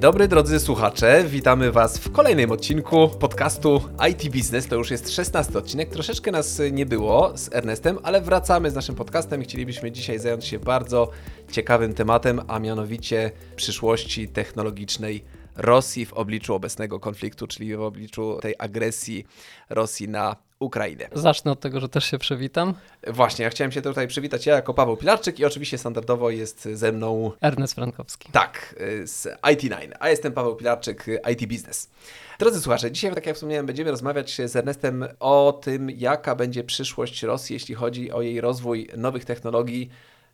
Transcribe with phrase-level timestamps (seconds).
[0.00, 4.66] Dobry drodzy słuchacze, witamy Was w kolejnym odcinku podcastu IT Business.
[4.66, 8.94] To już jest 16 odcinek, troszeczkę nas nie było z Ernestem, ale wracamy z naszym
[8.94, 11.10] podcastem chcielibyśmy dzisiaj zająć się bardzo
[11.50, 15.24] ciekawym tematem, a mianowicie przyszłości technologicznej
[15.56, 19.26] Rosji w obliczu obecnego konfliktu, czyli w obliczu tej agresji
[19.70, 21.08] Rosji na Ukrainę.
[21.12, 22.74] Zacznę od tego, że też się przywitam.
[23.06, 26.92] Właśnie, ja chciałem się tutaj przywitać ja jako Paweł Pilarczyk i oczywiście standardowo jest ze
[26.92, 28.32] mną Ernest Frankowski.
[28.32, 28.74] Tak,
[29.04, 31.90] z IT9, a jestem Paweł Pilarczyk, IT Business.
[32.38, 37.22] Drodzy słuchacze, dzisiaj, tak jak wspomniałem, będziemy rozmawiać z Ernestem o tym, jaka będzie przyszłość
[37.22, 39.90] Rosji, jeśli chodzi o jej rozwój nowych technologii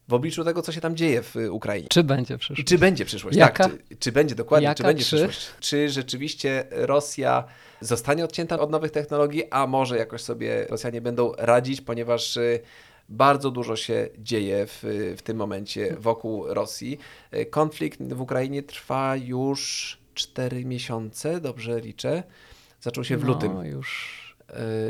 [0.09, 1.89] w obliczu tego, co się tam dzieje w Ukrainie.
[1.91, 2.62] Czy będzie przyszłość?
[2.62, 3.65] I czy będzie przyszłość, Jaka?
[3.65, 3.73] tak.
[3.89, 5.51] Czy, czy będzie, dokładnie, Jaka, czy będzie przyszłość.
[5.61, 7.45] Czy rzeczywiście Rosja
[7.84, 12.61] zostanie odcięta od nowych technologii, a może jakoś sobie Rosjanie będą radzić, ponieważ y,
[13.09, 16.98] bardzo dużo się dzieje w, w tym momencie wokół Rosji.
[17.34, 22.22] Y, Konflikt w Ukrainie trwa już 4 miesiące, dobrze liczę.
[22.81, 23.55] Zaczął się w lutym.
[23.55, 24.23] No, już Y,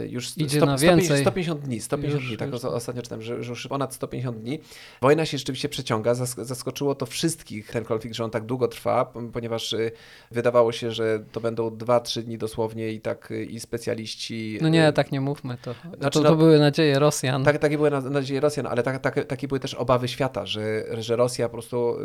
[0.08, 1.20] już sto- Idzie sto- na 150, więcej.
[1.24, 4.60] 150 dni, 150 Już- dni, tak już- ostatnio czytałem, że, że już ponad 150 dni.
[5.02, 9.12] Wojna się rzeczywiście przeciąga, Zas- zaskoczyło to wszystkich ten konflikt, że on tak długo trwa,
[9.32, 9.92] ponieważ y,
[10.30, 14.58] wydawało się, że to będą 2-3 dni dosłownie i tak y, i specjaliści...
[14.62, 15.56] No nie, y, tak nie mówmy.
[15.62, 17.44] To, Znaczy, to, no- to były nadzieje Rosjan.
[17.44, 20.84] tak, takie były na- nadzieje Rosjan, ale tak, tak, takie były też obawy świata, że,
[21.02, 21.96] że Rosja po prostu.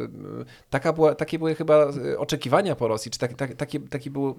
[0.70, 4.36] Taka była, takie były chyba oczekiwania po Rosji, czy tak, tak, taki, taki był.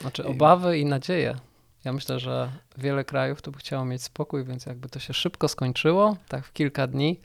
[0.00, 1.36] Znaczy obawy i nadzieje.
[1.84, 5.48] Ja myślę, że wiele krajów tu by chciało mieć spokój, więc jakby to się szybko
[5.48, 7.20] skończyło, tak w kilka dni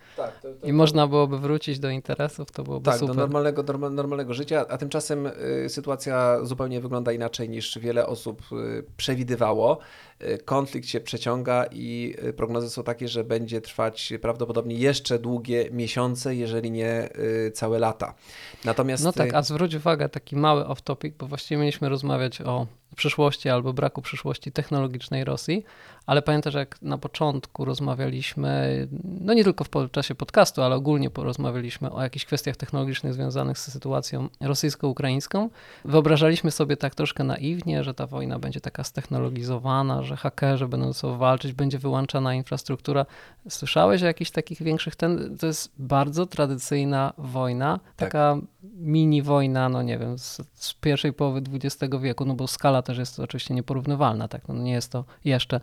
[0.64, 3.16] i można byłoby wrócić do interesów, to byłoby Tak, do super.
[3.16, 5.28] normalnego, norma- normalnego życia, a tymczasem
[5.66, 9.80] y, sytuacja zupełnie wygląda inaczej niż wiele osób y, przewidywało.
[10.24, 15.70] Y, konflikt się przeciąga i y, prognozy są takie, że będzie trwać prawdopodobnie jeszcze długie
[15.72, 17.10] miesiące, jeżeli nie
[17.48, 18.14] y, całe lata.
[18.66, 23.50] Natomiast No tak, a zwróć uwagę, taki mały off-topic, bo właściwie mieliśmy rozmawiać o przyszłości
[23.50, 25.64] albo braku przyszłości technologicznej Rosji,
[26.06, 31.92] ale pamiętasz, jak na początku rozmawialiśmy, no nie tylko w czasie podcastu, ale ogólnie porozmawialiśmy
[31.92, 35.50] o jakichś kwestiach technologicznych związanych z sytuacją rosyjsko-ukraińską.
[35.86, 40.94] Wyobrażaliśmy sobie tak troszkę naiwnie, że ta wojna będzie taka stechnologizowana, że hakerzy będą ze
[40.94, 43.06] sobą walczyć, będzie wyłączana infrastruktura.
[43.50, 45.38] Słyszałeś o jakichś takich większych ten?
[45.38, 48.12] To jest bardzo tradycyjna wojna, Tak.
[48.12, 52.82] taka mini wojna, no nie wiem, z, z pierwszej połowy XX wieku, no bo skala
[52.82, 55.60] też jest oczywiście nieporównywalna, tak, no nie jest to jeszcze,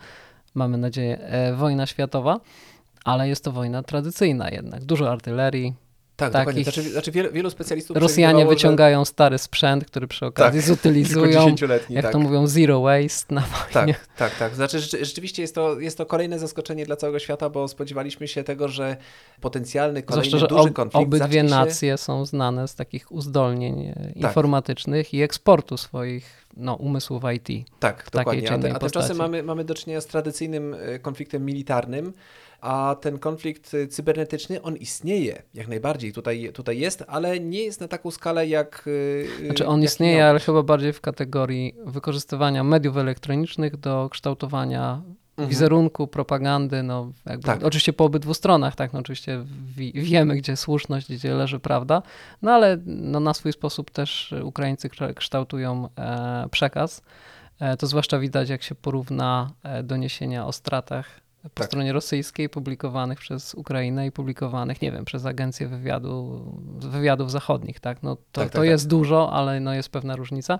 [0.55, 2.41] mamy nadzieję, e, wojna światowa,
[3.05, 5.75] ale jest to wojna tradycyjna jednak, dużo artylerii,
[6.17, 6.65] tak, takich- dokładnie.
[6.65, 10.69] Znaczy, znaczy wielu, wielu specjalistów Rosjanie przewidywało, że- wyciągają stary sprzęt, który przy okazji Tak,
[10.77, 11.55] zutylizują,
[11.91, 12.13] jak tak.
[12.13, 13.95] to mówią, zero waste na wojnie.
[13.95, 14.55] Tak, tak, tak.
[14.55, 18.45] Znaczy rzeczy- rzeczywiście jest to, jest to kolejne zaskoczenie dla całego świata, bo spodziewaliśmy się
[18.45, 18.97] tego, że
[19.41, 21.45] potencjalny kolejny Zwłaszcza, duży ob, konflikt obydwie się...
[21.45, 27.69] nacje są znane z takich uzdolnień e, informatycznych i eksportu swoich no, umysłów IT.
[27.79, 28.43] Tak, takiej dokładnie.
[28.49, 32.13] czy A, te, a tymczasem mamy, mamy do czynienia z tradycyjnym e, konfliktem militarnym,
[32.65, 36.13] a ten konflikt e, cybernetyczny, on istnieje jak najbardziej.
[36.13, 38.85] Tutaj, tutaj jest, ale nie jest na taką skalę jak.
[39.43, 44.09] e, Znaczy on jak istnieje, miał ale chyba bardziej w kategorii wykorzystywania mediów elektronicznych do
[44.11, 45.03] kształtowania
[45.37, 45.49] Mhm.
[45.49, 47.65] wizerunku, propagandy, no jakby, Tak.
[47.65, 49.45] oczywiście po obydwu stronach, tak, no oczywiście
[49.77, 52.03] wi wiemy, gdzie słuszność, gdzie leży prawda,
[52.43, 57.03] no ale no, na swój sposób też Ukraińcy kształ- kształtują e, przekaz.
[57.61, 61.66] E, to zwłaszcza widać, jak się porówna e, doniesienia o stratach po Tak.
[61.66, 66.43] stronie rosyjskiej publikowanych przez Ukrainę i publikowanych, nie wiem, przez agencje wywiadu,
[66.78, 68.03] wywiadów zachodnich, tak?
[68.03, 68.69] No to, Tak, tak, to tak.
[68.69, 70.59] jest dużo, ale no jest pewna różnica.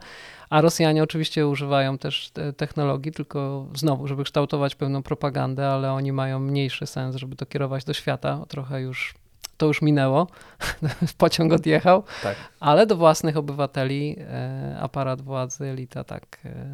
[0.51, 6.13] A Rosjanie oczywiście używają też te technologii, tylko znowu, żeby kształtować pewną propagandę, ale oni
[6.13, 8.45] mają mniejszy sens, żeby to kierować do świata.
[8.49, 9.15] Trochę już
[9.57, 10.27] to już minęło,
[11.19, 12.37] pociąg odjechał, Tak.
[12.61, 16.65] ale do własnych obywateli e, aparat władzy, elita tak, e,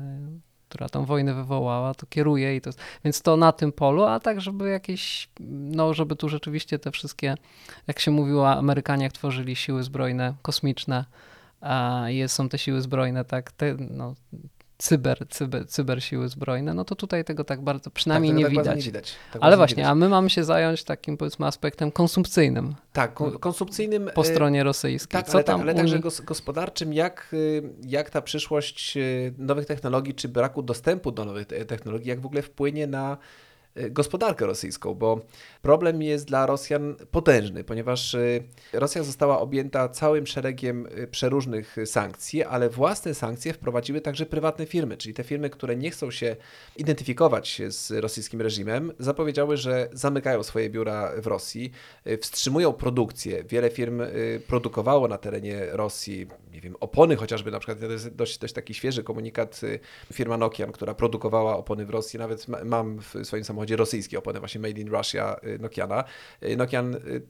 [0.71, 2.71] która tą wojnę wywołała, to kieruje i to
[3.05, 7.35] więc to na tym polu, a tak, żeby jakieś, no żeby tu rzeczywiście te wszystkie,
[7.87, 11.05] jak się mówiło, Amerykanie jak tworzyli siły zbrojne, kosmiczne,
[11.61, 14.15] a jest, są te siły zbrojne, tak, te, no,
[14.81, 18.55] cyber, cyber, cyber siły zbrojne, no to tutaj tego tak bardzo, przynajmniej tak, nie, tak
[18.55, 18.85] bardzo widać.
[18.87, 19.13] nie widać.
[19.13, 19.91] Tak Ale bardzo nie właśnie, widać.
[19.91, 24.11] a my mamy się zająć takim powiedzmy aspektem konsumpcyjnym Tak, kon- konsumpcyjnym.
[24.15, 25.21] po e, stronie rosyjskiej.
[25.21, 29.35] Tak, Co ale, tam tak, ale u także gospodarczym, jak, y, jak ta przyszłość y,
[29.39, 33.17] nowych technologii, czy braku dostępu do nowych te- technologii, jak w ogóle wpłynie na,
[33.91, 35.21] gospodarkę rosyjską, bo
[35.63, 38.43] problem jest dla Rosjan potężny, ponieważ y,
[38.73, 44.97] Rosja została objęta całym szeregiem y, przeróżnych sankcji, ale własne sankcje wprowadziły także prywatne firmy,
[44.97, 46.37] czyli te firmy, które nie chcą się
[46.77, 51.73] identyfikować z rosyjskim reżimem, zapowiedziały, że zamykają swoje biura w Rosji,
[52.21, 53.45] wstrzymują produkcję.
[53.45, 54.03] Wiele firm
[54.47, 58.75] produkowało na terenie Rosji, nie wiem, opony chociażby, na przykład to jest dość, dość taki
[58.75, 59.61] świeży komunikat
[60.13, 64.61] firma Nokian, która produkowała opony w Rosji, nawet mam w swoim samochodzie rosyjskie opony, właśnie
[64.61, 66.05] made in Russia y, Nokiana.
[66.43, 67.23] Y, Nokian y,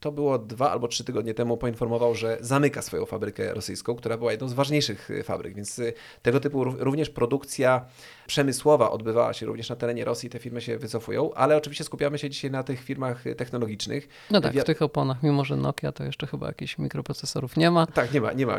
[0.00, 4.32] to było dwa albo trzy tygodnie temu, poinformował, że zamyka swoją fabrykę rosyjską, która była
[4.32, 5.80] jedną z ważniejszych fabryk, więc
[6.22, 7.86] tego typu również produkcja
[8.32, 12.30] przemysłowa odbywała się również na terenie Rosji, te firmy się wycofują, ale oczywiście skupiamy się
[12.30, 14.08] dzisiaj na tych firmach technologicznych.
[14.30, 17.86] No tak, w tych oponach, mimo że Nokia to jeszcze chyba jakichś mikroprocesorów nie ma.
[17.86, 18.58] Tak, nie ma, nie ma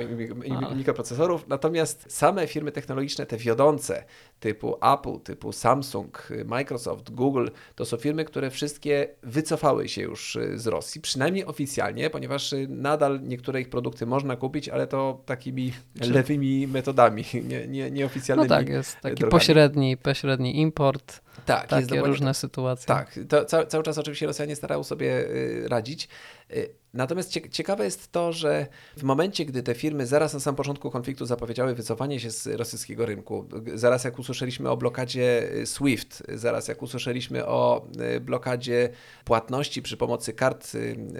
[0.75, 4.04] mikroprocesorów, natomiast same firmy technologiczne, te wiodące,
[4.40, 10.68] typu Apple, typu Samsung, Microsoft, Google, to są firmy, które wszystkie wycofały się już z
[10.68, 17.26] Rosji, przynajmniej oficjalnie, ponieważ nadal niektóre ich produkty można kupić, ale to takimi lewymi metodami,
[17.50, 19.62] nie, nie, nieoficjalnymi No tak, jest taki drogami pośredni,
[20.01, 22.88] pośredni import, tak, takie różne sytuacje.
[22.88, 26.07] Tak, to cały, cały czas oczywiście Rosjanie starają sobie y, radzić.
[26.51, 28.68] Y, natomiast ciekawe jest to, że
[28.98, 33.06] w momencie, gdy te firmy zaraz na samym początku konfliktu zapowiedziały wycofanie się z rosyjskiego
[33.06, 37.88] rynku, zaraz jak usłyszeliśmy o blokadzie y, SWIFT, zaraz jak usłyszeliśmy o
[38.21, 38.89] blokadzie
[39.25, 40.71] płatności przy pomocy kart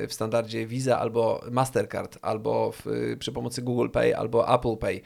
[0.07, 2.86] w standardzie Visa albo Mastercard, albo w,
[3.19, 5.01] przy pomocy Google Pay albo Apple Pay,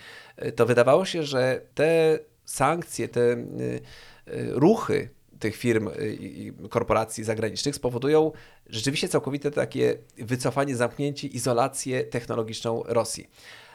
[0.56, 3.82] to wydawało się, że te sankcje, te y,
[4.28, 5.10] y, ruchy
[5.40, 5.90] tych firm
[6.20, 8.32] i korporacji zagranicznych spowodują
[8.70, 13.30] rzeczywiście całkowite takie wycofanie, zamknięcie, izolację technologiczną Rosji.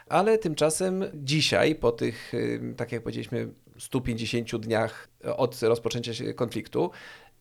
[0.09, 3.49] Ale tymczasem dzisiaj, po tych, y, tak jak powiedzieliśmy,
[3.79, 6.91] 150 dniach od rozpoczęcia konfliktu,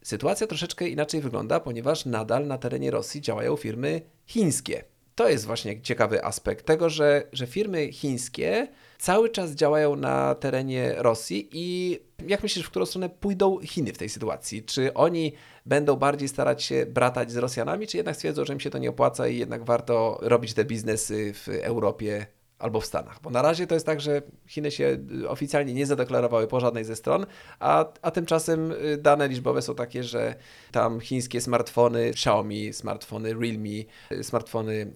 [0.01, 4.90] sytuacja troszeczkę inaczej wygląda, ponieważ nadal na terenie Rosji działają firmy chińskie.
[5.15, 8.67] To jest właśnie ciekawy aspekt tego, że, że firmy chińskie
[8.99, 13.97] cały czas działają na terenie Rosji i jak myślisz, w którą stronę pójdą Chiny w
[13.97, 14.63] tej sytuacji?
[14.63, 15.33] Czy oni
[15.65, 18.89] będą bardziej starać się bratać z Rosjanami, czy jednak stwierdzą, że im się to nie
[18.89, 22.25] opłaca i jednak warto robić te biznesy w Europie
[22.61, 23.19] albo w Stanach.
[23.21, 26.85] Bo na razie to jest tak, że Chiny się y, oficjalnie nie zadeklarowały po żadnej
[26.85, 27.25] ze stron,
[27.59, 30.35] a, a tymczasem y, dane liczbowe są takie, że
[30.71, 34.91] tam chińskie smartfony Xiaomi, smartfony Realme, y, smartfony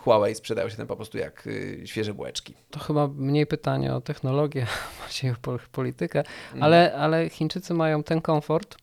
[0.00, 1.48] Huawei sprzedają się tam po prostu jak
[1.84, 2.54] świeże bułeczki.
[2.70, 4.66] To chyba mniej pytanie o technologię,
[5.00, 5.34] bardziej o
[5.72, 6.62] politykę, mhm.
[6.62, 8.76] ale, ale Chińczycy mają ten komfort,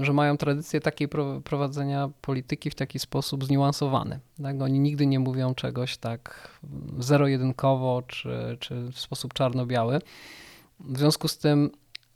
[0.00, 1.08] że mają tradycję takiej
[1.44, 4.20] prowadzenia polityki w taki sposób zniuansowany.
[4.42, 4.62] Tak?
[4.62, 6.50] Oni nigdy nie mówią czegoś tak
[6.98, 10.00] zero-jedynkowo czy, czy w sposób czarno-biały.
[10.80, 11.70] W związku z tym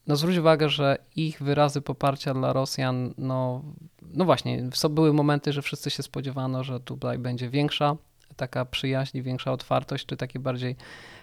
[0.07, 3.63] no zwróć uwagę, że ich wyrazy poparcia dla Rosjan, no,
[4.03, 7.97] no właśnie, były momenty, że wszyscy się spodziewano, że tutaj będzie większa
[8.37, 10.77] taka przyjaźń, większa otwartość, czy takie bardziej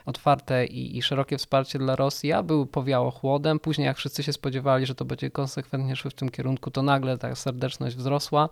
[0.05, 3.59] otwarte i, i szerokie wsparcie dla Rosji, a był powiało chłodem.
[3.59, 7.17] Później, jak wszyscy się spodziewali, że to będzie konsekwentnie szły w tym kierunku, to nagle
[7.17, 8.49] ta serdeczność wzrosła.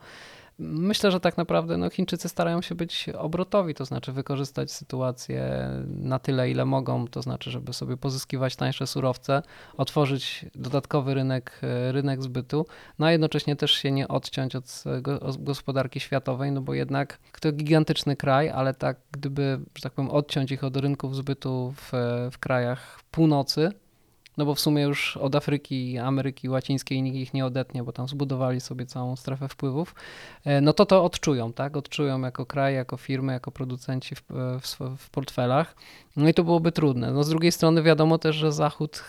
[0.60, 6.20] Myślę, że tak naprawdę no, Chińczycy starają się być obrotowi, to znaczy wykorzystać sytuację na
[6.20, 9.42] tyle, ile mogą, to znaczy, żeby sobie pozyskiwać tańsze surowce,
[9.78, 11.62] otworzyć dodatkowy rynek,
[11.92, 12.66] rynek zbytu,
[13.00, 14.84] no a jednocześnie też się nie odciąć od
[15.40, 20.52] gospodarki światowej, no bo jednak to gigantyczny kraj, ale tak gdyby, że tak powiem, odciąć
[20.52, 21.92] ich od rynków zbytu w,
[22.32, 23.72] w krajach północy,
[24.38, 28.08] no bo w sumie już od Afryki, Ameryki Łacińskiej nikt ich nie odetnie, bo tam
[28.08, 29.96] zbudowali sobie całą strefę wpływów,
[30.46, 31.78] e, no to to odczują, tak?
[31.78, 34.24] Odczują jako kraj, jako firmy, jako producenci w,
[34.62, 35.76] w, w portfelach.
[36.16, 37.12] No i to byłoby trudne.
[37.12, 39.04] No z drugiej strony wiadomo też, że Zachód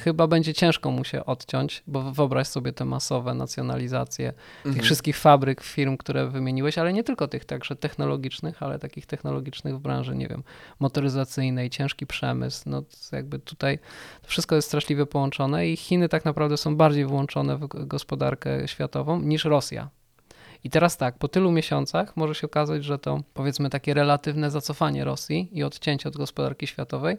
[0.00, 4.74] chyba będzie ciężko mu się odciąć, bo wyobraź sobie te masowe nacjonalizacje mhm.
[4.74, 9.76] tych wszystkich fabryk, firm, które wymieniłeś, ale nie tylko tych także technologicznych, ale takich technologicznych
[9.76, 10.42] w branży, nie wiem,
[10.80, 13.78] motoryzacyjnej, ciężki przemysł, no jakby tutaj
[14.22, 19.44] wszystko jest straszliwie połączone i Chiny tak naprawdę są bardziej włączone w gospodarkę światową niż
[19.44, 19.99] Rosja.
[20.64, 25.04] I teraz tak, po tylu miesiącach może się okazać, że to powiedzmy takie relatywne zacofanie
[25.04, 27.16] Rosji i odcięcie od gospodarki światowej,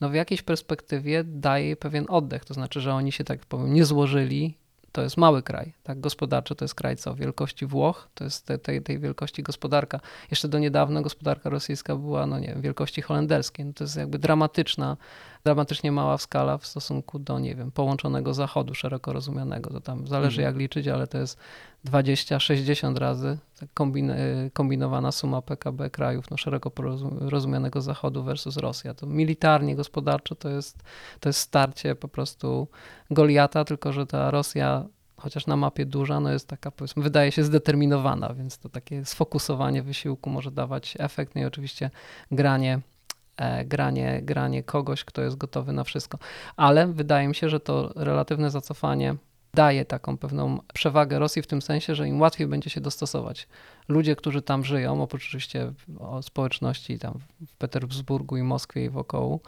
[0.00, 2.44] no w jakiejś perspektywie daje pewien oddech.
[2.44, 6.54] To znaczy, że oni się tak powiem nie złożyli to jest mały kraj, tak, gospodarczy
[6.54, 10.00] to jest kraj co, wielkości Włoch, to jest te, tej, tej wielkości gospodarka.
[10.30, 14.18] Jeszcze do niedawna gospodarka rosyjska była, no nie wiem, wielkości holenderskiej, no to jest jakby
[14.18, 14.96] dramatyczna,
[15.44, 20.40] dramatycznie mała skala w stosunku do, nie wiem, połączonego zachodu szeroko rozumianego, to tam zależy
[20.40, 20.54] mhm.
[20.54, 21.38] jak liczyć, ale to jest
[21.86, 24.12] 20-60 razy tak kombin
[24.52, 26.72] kombinowana suma PKB krajów no, szeroko
[27.20, 28.94] rozumianego zachodu versus Rosja.
[28.94, 30.82] To militarnie, gospodarczo to jest,
[31.20, 32.68] to jest starcie po prostu
[33.10, 34.84] Goliata, tylko że ta Rosja
[35.22, 39.82] chociaż na mapie duża, no jest taka, powiedzmy, wydaje się zdeterminowana, więc to takie sfokusowanie
[39.82, 41.34] wysiłku może dawać efekt.
[41.34, 41.90] No i oczywiście
[42.30, 42.80] granie
[43.64, 46.18] granie, granie kogoś, kto jest gotowy na wszystko.
[46.56, 49.14] Ale wydaje mi się, że to relatywne zacofanie
[49.54, 53.48] daje taką pewną przewagę Rosji w tym sensie, że im łatwiej będzie się dostosować.
[53.88, 55.72] Ludzie, którzy tam żyją, oprócz oczywiście
[56.22, 57.18] społeczności tam
[57.48, 59.40] w Petersburgu i Moskwie i wokoło,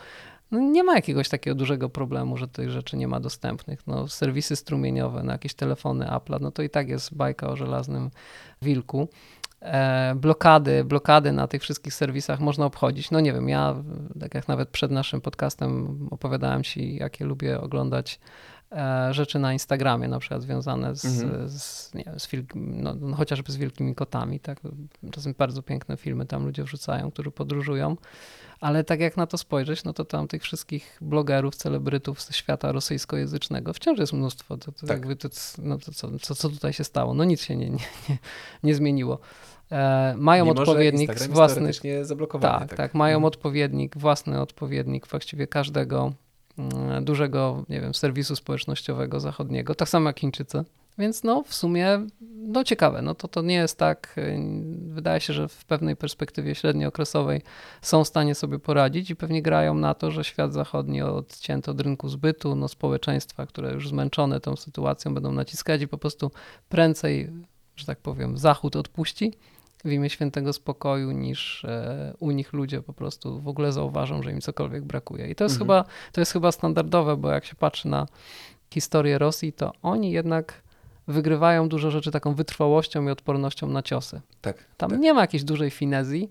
[0.51, 3.87] no nie ma jakiegoś takiego dużego problemu, że tych rzeczy nie ma dostępnych.
[3.87, 8.11] No, serwisy strumieniowe, no, jakieś telefony Apple, no to i tak jest bajka o żelaznym
[8.63, 9.09] wilku.
[9.65, 13.11] E, blokady, blokady na tych wszystkich serwisach można obchodzić.
[13.11, 13.75] No nie wiem, ja
[14.21, 18.21] tak jak nawet przed naszym podcastem opowiadałem ci, jakie lubię oglądać
[18.73, 21.49] e, rzeczy na Instagramie, na przykład związane z, Mhm.
[21.49, 24.41] z, nie wiem, z no, no, chociażby z wielkimi kotami.
[24.41, 24.61] Tak?
[25.11, 27.97] Czasem bardzo piękne filmy tam ludzie wrzucają, którzy podróżują.
[28.61, 32.73] Ale tak jak na to spojrzeć, no to tam tych wszystkich blogerów, celebrytów ze świata
[32.73, 34.57] rosyjskojęzycznego wciąż jest mnóstwo.
[34.57, 34.91] To, to Tak.
[34.91, 35.29] jakby to,
[35.59, 37.15] no to co, co, co tutaj się stało?
[37.15, 37.79] No nic się nie, nie,
[38.09, 38.19] nie,
[38.63, 39.19] nie zmieniło.
[39.73, 42.67] E, mają Mimo, że odpowiednik własnych teoretycznie zablokowany.
[42.67, 43.25] tak, tak, mają Mhm.
[43.25, 46.13] odpowiednik, własny odpowiednik właściwie każdego
[46.59, 50.65] mm, dużego, nie wiem, serwisu społecznościowego zachodniego, tak samo jak Chińczycy.
[50.99, 52.07] Więc no w sumie,
[52.37, 54.39] no ciekawe, no to to nie jest tak, y,
[54.89, 57.43] wydaje się, że w pewnej perspektywie średniookresowej
[57.83, 61.81] są w stanie sobie poradzić i pewnie grają na to, że świat zachodni odcięty od
[61.81, 66.31] rynku zbytu, no społeczeństwa, które już zmęczone tą sytuacją będą naciskać i po prostu
[66.69, 67.31] prędzej,
[67.77, 69.33] że tak powiem, Zachód odpuści
[69.85, 74.33] w imię świętego spokoju, niż e, u nich ludzie po prostu w ogóle zauważą, że
[74.33, 75.29] im cokolwiek brakuje.
[75.31, 75.67] I to jest, Mhm.
[75.67, 78.07] chyba, to jest chyba standardowe, bo jak się patrzy na
[78.75, 80.63] historię Rosji, to oni jednak
[81.09, 84.21] wygrywają dużo rzeczy taką wytrwałością i odpornością na ciosy.
[84.41, 85.01] Tak, Tam tak.
[85.01, 86.31] nie ma jakiejś dużej finezji.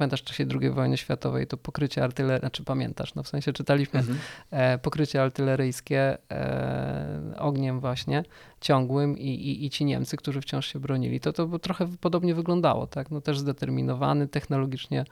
[0.00, 4.00] Pamiętasz w czasie II wojny światowej to pokrycie artylerii, znaczy pamiętasz, no w sensie czytaliśmy
[4.00, 4.18] Mhm.
[4.50, 8.22] e, pokrycie artyleryjskie e, ogniem właśnie
[8.60, 12.86] ciągłym i, i, i ci Niemcy, którzy wciąż się bronili, to to trochę podobnie wyglądało,
[12.86, 13.10] tak?
[13.10, 15.04] No też zdeterminowany, technologicznie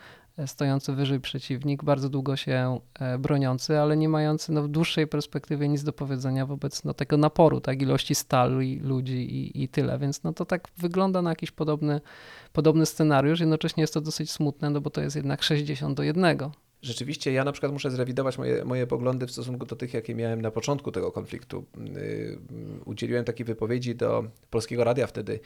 [0.46, 5.68] stojący wyżej przeciwnik, bardzo długo się e, broniący, ale nie mający no, w dłuższej perspektywie
[5.68, 7.82] nic do powiedzenia wobec no, tego naporu, tak?
[7.82, 12.00] Ilości stali, ludzi i, i tyle, więc no to tak wygląda na jakiś podobny,
[12.52, 16.50] podobny scenariusz, jednocześnie jest to dosyć smutne, no bo to jest jednak 60 do 1.
[16.82, 20.42] Rzeczywiście, ja na przykład muszę zrewidować moje, moje poglądy w stosunku do tych, jakie miałem
[20.42, 21.64] na początku tego konfliktu.
[21.76, 22.38] Yy,
[22.84, 25.40] Udzieliłem takiej wypowiedzi do Polskiego Radia wtedy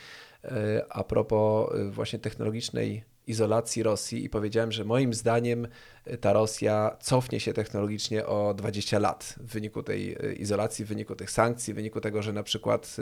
[0.44, 0.50] yy,
[0.88, 5.68] a propos yy, właśnie technologicznej izolacji Rosji i powiedziałem, że moim zdaniem
[6.06, 10.88] yy, ta Rosja cofnie się technologicznie o 20 lat w wyniku tej yy, izolacji, w
[10.88, 12.96] wyniku tych sankcji, w wyniku tego, że na przykład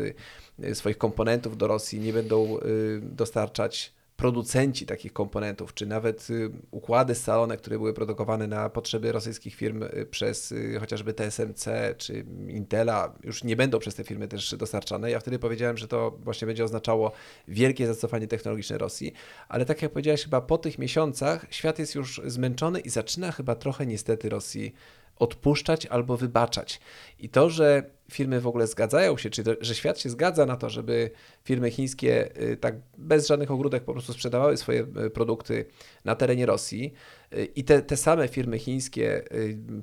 [0.58, 2.58] yy, swoich komponentów do Rosji nie będą
[3.02, 9.54] dostarczać producenci takich komponentów, czy nawet y, układy scalone, które były produkowane na potrzeby rosyjskich
[9.54, 14.54] firm y, przez y, chociażby TSMC czy Intela, już nie będą przez te firmy też
[14.56, 15.10] dostarczane.
[15.10, 17.12] Ja wtedy powiedziałem, że to właśnie będzie oznaczało
[17.48, 19.12] wielkie zacofanie technologiczne Rosji,
[19.48, 23.54] ale tak jak powiedziałeś, chyba po tych miesiącach świat jest już zmęczony i zaczyna chyba
[23.54, 24.74] trochę niestety Rosji
[25.16, 26.80] odpuszczać albo wybaczać.
[27.18, 30.56] I to, że firmy w ogóle zgadzają się, czy to, że świat się zgadza na
[30.56, 31.10] to, żeby
[31.44, 35.64] firmy chińskie y, tak bez żadnych ogródek po prostu sprzedawały swoje y, produkty
[36.04, 36.92] na terenie Rosji.
[37.34, 39.22] Y, i te, te same firmy chińskie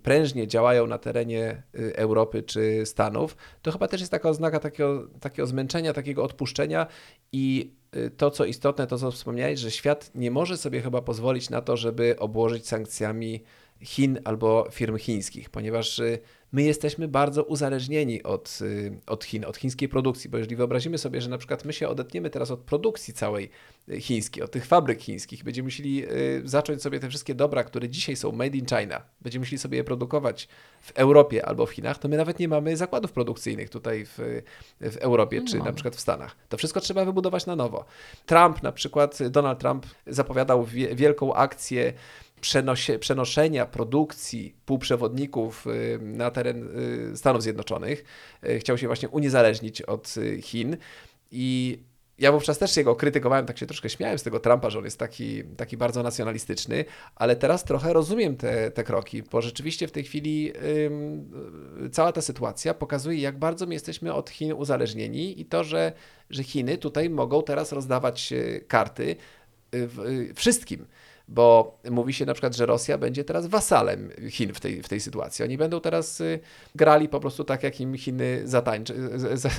[0.03, 5.47] prężnie działają na terenie Europy czy Stanów, to chyba też jest taka oznaka takiego, takiego
[5.47, 6.87] zmęczenia, takiego odpuszczenia.
[7.31, 7.71] I
[8.17, 11.77] to, co istotne, to co wspomniałeś, że świat nie może sobie chyba pozwolić na to,
[11.77, 13.43] żeby obłożyć sankcjami
[13.81, 16.01] Chin albo firm chińskich, ponieważ
[16.51, 21.21] my jesteśmy bardzo uzależnieni od, y, od Chin, od chińskiej produkcji, bo jeżeli wyobrazimy sobie,
[21.21, 23.49] że na przykład my się odetniemy teraz od produkcji całej
[23.89, 27.89] y, chińskiej, od tych fabryk chińskich, będziemy musieli y, zacząć sobie te wszystkie dobra, które
[27.89, 30.47] dzisiaj są made in China, będziemy musieli sobie je produkować
[30.81, 34.41] w Europie albo w Chinach, to my nawet nie mamy zakładów produkcyjnych tutaj w,
[34.81, 35.73] w Europie czy na mamy.
[35.73, 36.35] przykład w Stanach.
[36.49, 37.85] To wszystko trzeba wybudować na nowo.
[38.25, 41.93] Trump na przykład, Donald Trump zapowiadał wie, wielką akcję
[42.41, 46.69] przenosie, przenoszenia produkcji półprzewodników y, na teren
[47.13, 48.03] y, Stanów Zjednoczonych.
[48.49, 50.77] Y, Chciał się właśnie uniezależnić od Chin
[51.31, 51.79] i
[52.19, 54.99] ja wówczas też jego krytykowałem, tak się troszkę śmiałem z tego Trumpa, że on jest
[54.99, 60.03] taki, taki bardzo nacjonalistyczny, ale teraz trochę rozumiem te, te kroki, bo rzeczywiście w tej
[60.03, 60.53] chwili
[60.85, 61.31] ym,
[61.91, 65.91] cała ta sytuacja pokazuje, jak bardzo my jesteśmy od Chin uzależnieni i to, że,
[66.29, 68.33] że Chiny tutaj mogą teraz rozdawać
[68.67, 69.15] karty
[69.71, 70.85] w, y, wszystkim
[71.27, 74.99] bo mówi się na przykład, że Rosja będzie teraz wasalem Chin w tej, w tej
[74.99, 75.45] sytuacji.
[75.45, 76.39] Oni będą teraz y,
[76.75, 79.09] grali po prostu tak, jak im Chiny zatańczy,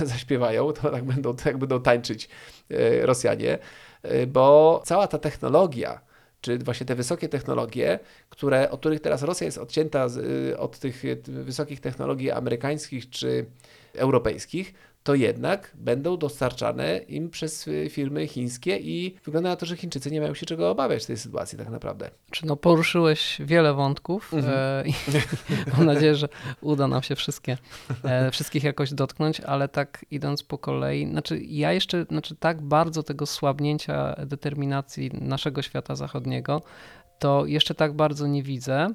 [0.05, 2.29] zaśpiewają, to tak będą, tak będą tańczyć
[2.71, 3.59] y, Rosjanie,
[4.05, 6.01] y, bo cała ta technologia,
[6.41, 7.99] czy właśnie te wysokie technologie,
[8.29, 13.45] które, od których teraz Rosja jest odcięta z, od tych wysokich technologii amerykańskich czy
[13.93, 14.73] europejskich,
[15.03, 20.11] to jednak będą dostarczane im przez y, firmy chińskie i wygląda na to, że Chińczycy
[20.11, 22.09] nie mają się czego obawiać w tej sytuacji tak naprawdę.
[22.31, 24.53] Czy no poruszyłeś wiele wątków Mhm.
[24.57, 24.93] e, i
[25.77, 26.29] mam nadzieję, że
[26.61, 27.57] uda nam się wszystkie,
[28.03, 33.03] e, wszystkich jakoś dotknąć, ale tak idąc po kolei, znaczy ja jeszcze, znaczy tak bardzo
[33.03, 36.61] tego słabnięcia determinacji naszego świata zachodniego,
[37.19, 38.87] to jeszcze tak bardzo nie widzę.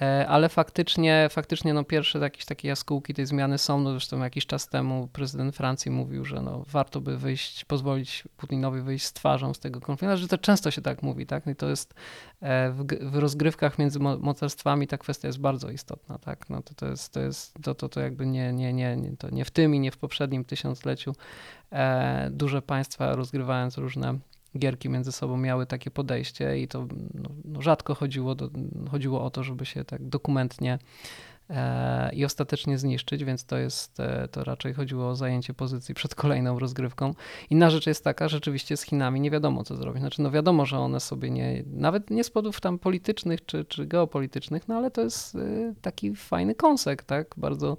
[0.00, 3.80] E, Ale faktycznie, faktycznie no pierwsze jakieś takie jaskółki tej zmiany są.
[3.80, 8.80] No zresztą jakiś czas temu prezydent Francji mówił, że no warto by wyjść, pozwolić Putinowi
[8.80, 10.16] wyjść z twarzą z tego konfliktu.
[10.16, 11.46] Że to często się tak mówi, tak?
[11.46, 11.94] No I to jest
[12.40, 16.50] e, w, w rozgrywkach między mo- mocarstwami ta kwestia jest bardzo istotna, tak?
[16.50, 19.30] No to, to jest, to jest, to, to, to jakby nie, nie, nie, nie, to
[19.30, 21.14] nie w tym i nie w poprzednim tysiącleciu
[21.72, 24.18] e, duże państwa rozgrywając różne
[24.58, 28.50] gierki między sobą miały takie podejście i to no, no rzadko chodziło, do,
[28.90, 30.78] chodziło o to, żeby się tak dokumentnie
[32.12, 36.58] i ostatecznie zniszczyć, więc to jest, e, to raczej chodziło o zajęcie pozycji przed kolejną
[36.58, 37.14] rozgrywką.
[37.50, 40.00] Inna rzecz jest taka, rzeczywiście z Chinami nie wiadomo co zrobić.
[40.00, 43.86] Znaczy no wiadomo, że one sobie nie, nawet nie z powodów tam politycznych czy, czy
[43.86, 45.38] geopolitycznych, no ale to jest e,
[45.82, 47.34] taki fajny kąsek, tak?
[47.36, 47.76] Bardzo,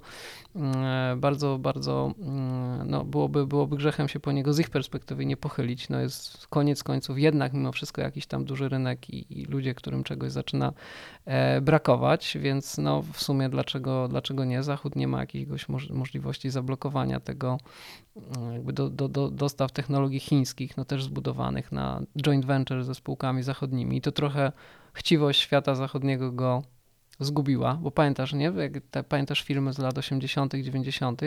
[0.56, 5.36] mm, bardzo, bardzo, mm, no byłoby, byłoby grzechem się po niego z ich perspektywy nie
[5.36, 5.88] pochylić.
[5.88, 10.04] No jest koniec końców jednak mimo wszystko jakiś tam duży rynek i, i ludzie, którym
[10.04, 10.72] czegoś zaczyna
[11.24, 14.62] e, brakować, więc no w sumie dlaczego, dlaczego nie?
[14.62, 17.58] Zachód nie ma jakiegoś moż, możliwości zablokowania tego
[18.36, 22.94] mm, jakby do, do, do dostaw technologii chińskich, no też zbudowanych na joint venture ze
[22.94, 24.52] spółkami zachodnimi i to trochę
[24.92, 26.62] chciwość świata zachodniego go
[27.20, 28.52] zgubiła, bo pamiętasz, nie?
[28.90, 31.22] Te, pamiętasz filmy z lat 80., 90.,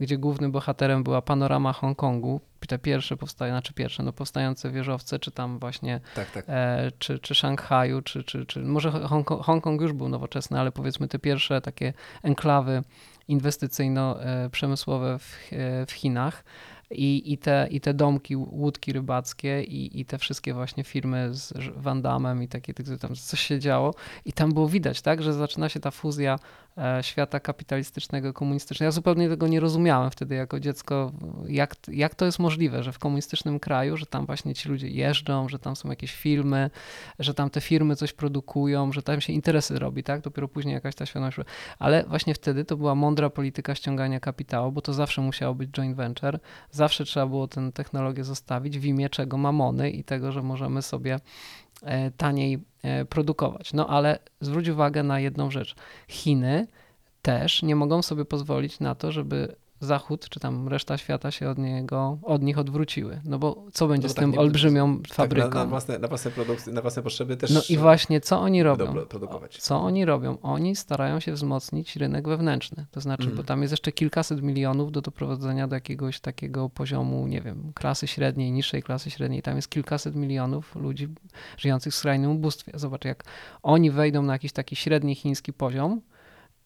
[0.00, 5.30] gdzie głównym bohaterem była panorama Hongkongu, te pierwsze powstają, znaczy pierwsze, no powstające wieżowce, czy
[5.30, 6.44] tam właśnie Tak, tak.
[6.48, 11.08] e, czy, czy Szanghaju, czy, czy, czy może Hongkong, Hongkong już był nowoczesny, ale powiedzmy
[11.08, 12.82] te pierwsze takie enklawy
[13.28, 16.44] inwestycyjno-przemysłowe w, e, w Chinach.
[16.92, 21.52] I, i, te, I te domki, łódki rybackie i, i te wszystkie właśnie firmy z
[21.76, 23.94] Van Damme i takie, tam coś się działo.
[24.24, 26.38] I tam było widać, tak, że zaczyna się ta fuzja
[26.78, 28.86] e, świata kapitalistycznego, komunistycznego.
[28.86, 31.12] Ja zupełnie tego nie rozumiałem wtedy jako dziecko,
[31.48, 35.48] jak, jak to jest możliwe, że w komunistycznym kraju, że tam właśnie ci ludzie jeżdżą,
[35.48, 36.70] że tam są jakieś filmy,
[37.18, 40.20] że tam te firmy coś produkują, że tam się interesy robi, tak?
[40.20, 41.38] Dopiero później jakaś ta świadomość.
[41.78, 45.96] Ale właśnie wtedy to była mądra polityka ściągania kapitału, bo to zawsze musiało być joint
[45.96, 46.38] venture,
[46.82, 51.20] zawsze trzeba było tę technologię zostawić w imię czego mamony i tego, że możemy sobie
[51.82, 53.72] e, taniej e, produkować.
[53.72, 55.74] No ale zwróć uwagę na jedną rzecz.
[56.08, 56.66] Chiny
[57.22, 61.58] też nie mogą sobie pozwolić na to, żeby Zachód, czy tam reszta świata się od
[61.58, 63.20] niego, od nich odwróciły.
[63.24, 65.48] No bo co będzie No z tak tym olbrzymią Tak, fabryką?
[65.48, 68.62] na, na, własne, na, własne produkty, na własne potrzeby też No i właśnie co oni
[68.62, 68.94] robią?
[69.58, 70.38] Co oni robią?
[70.42, 72.86] Oni starają się wzmocnić rynek wewnętrzny.
[72.90, 73.36] To znaczy, Mhm.
[73.36, 78.06] bo tam jest jeszcze kilkaset milionów do doprowadzenia do jakiegoś takiego poziomu, nie wiem, klasy
[78.06, 79.42] średniej, niższej klasy średniej.
[79.42, 81.08] Tam jest kilkaset milionów ludzi
[81.58, 82.72] żyjących w skrajnym ubóstwie.
[82.74, 83.24] Zobacz, jak
[83.62, 86.00] oni wejdą na jakiś taki średni chiński poziom,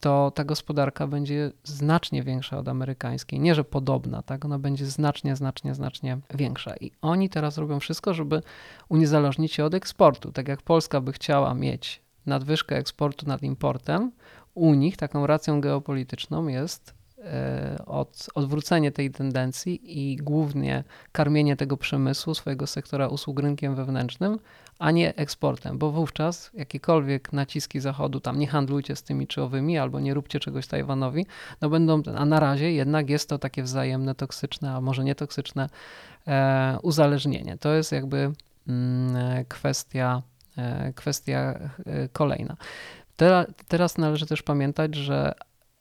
[0.01, 3.41] to ta gospodarka będzie znacznie większa od amerykańskiej.
[3.41, 4.45] Nie, że podobna, tak?
[4.45, 6.77] Ona będzie znacznie, znacznie, znacznie większa.
[6.77, 8.43] I oni teraz robią wszystko, żeby
[8.89, 10.33] uniezależnić się od eksportu.
[10.33, 14.13] Tak jak Polska by chciała mieć nadwyżkę eksportu nad importem,
[14.55, 21.77] u nich taką racją geopolityczną jest e, od, odwrócenie tej tendencji i głównie karmienie tego
[21.77, 24.39] przemysłu, swojego sektora usług rynkiem wewnętrznym,
[24.79, 29.79] a nie eksportem, bo wówczas jakiekolwiek naciski Zachodu, tam nie handlujcie z tymi czy owymi,
[29.79, 31.27] albo nie róbcie czegoś Tajwanowi,
[31.61, 35.69] no będą, a na razie jednak jest to takie wzajemne, toksyczne, a może nie toksyczne
[36.27, 37.59] e, uzależnienie.
[37.59, 38.33] To jest jakby
[38.69, 40.23] mm, kwestia,
[40.57, 41.39] e, kwestia
[41.87, 42.57] e, kolejna.
[43.17, 45.35] Teraz, teraz należy też pamiętać, że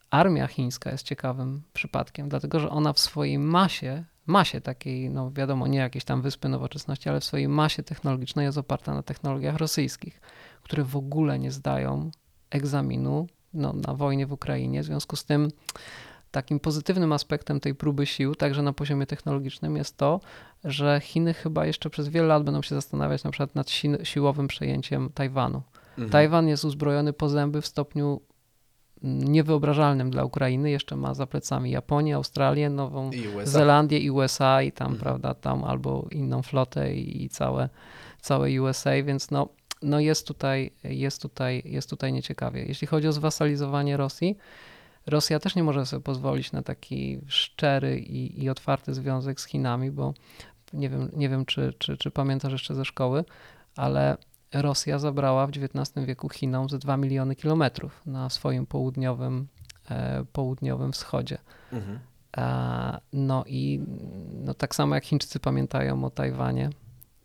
[0.09, 5.67] armia chińska jest ciekawym przypadkiem, dlatego że ona w swojej masie, masie takiej, no wiadomo,
[5.67, 10.21] nie jakieś tam wyspy nowoczesności, ale w swojej masie technologicznej jest oparta na technologiach rosyjskich,
[10.63, 12.11] które w ogóle nie zdają
[12.49, 14.81] egzaminu no, na wojnie w Ukrainie.
[14.81, 15.51] W związku z tym
[16.31, 20.19] takim pozytywnym aspektem tej próby sił, także na poziomie technologicznym, jest to,
[20.63, 24.47] że Chiny chyba jeszcze przez wiele lat będą się zastanawiać na przykład nad si- siłowym
[24.47, 25.61] przejęciem Tajwanu.
[25.89, 26.09] Mhm.
[26.09, 28.21] Tajwan jest uzbrojony po zęby w stopniu
[29.03, 30.69] niewyobrażalnym dla Ukrainy.
[30.71, 33.23] Jeszcze ma za plecami Japonię, Australię, Nową I.
[33.43, 35.01] Zelandię i USA i tam, Mhm.
[35.01, 37.69] prawda, tam albo inną flotę i, i całe,
[38.21, 39.49] całe USA, więc no,
[39.81, 42.65] no jest, tutaj, jest, tutaj, jest tutaj nieciekawie.
[42.65, 44.37] Jeśli chodzi o zwasalizowanie Rosji,
[45.07, 49.91] Rosja też nie może sobie pozwolić na taki szczery i, i otwarty związek z Chinami,
[49.91, 50.13] bo
[50.73, 53.25] nie wiem, nie wiem czy, czy, czy pamiętasz jeszcze ze szkoły,
[53.75, 54.17] ale
[54.53, 59.47] Rosja zabrała w XIX wieku Chinom ze 2 miliony kilometrów na swoim południowym,
[59.89, 61.37] e, południowym wschodzie.
[61.71, 61.99] Mhm.
[62.37, 63.81] E, no i
[64.33, 66.69] no, tak samo jak Chińczycy pamiętają o Tajwanie,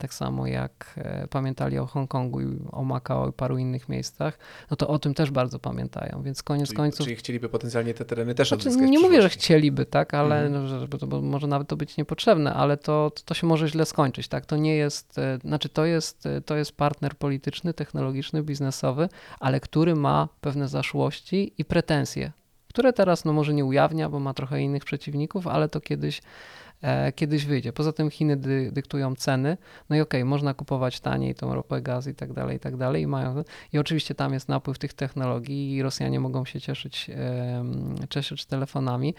[0.01, 4.39] tak samo jak e, pamiętali o Hongkongu i o Makao i paru innych miejscach,
[4.71, 7.05] no to o tym też bardzo pamiętają, więc koniec czyli, końców...
[7.07, 10.53] Czyli chcieliby potencjalnie te tereny też znaczy, odzyskać Nie mówię, że chcieliby, tak, ale Mhm.
[10.53, 13.87] no, że, bo, może nawet to być niepotrzebne, ale to, to, to się może źle
[13.87, 18.43] skończyć, tak, to nie jest, e, znaczy to jest, e, to jest partner polityczny, technologiczny,
[18.43, 19.09] biznesowy,
[19.41, 22.33] ale który ma pewne zaszłości i pretensje,
[22.71, 26.23] które teraz no może nie ujawnia, bo ma trochę innych przeciwników, ale to kiedyś
[26.83, 27.73] e, kiedyś wyjdzie.
[27.73, 29.57] Poza tym Chiny dy, dyktują ceny,
[29.89, 33.03] no i okej, można kupować taniej tą ropę, gaz i tak dalej, i tak dalej.
[33.03, 37.11] I, mają, I oczywiście tam jest napływ tych technologii i Rosjanie mogą się cieszyć,
[38.11, 39.15] cieszyć telefonami,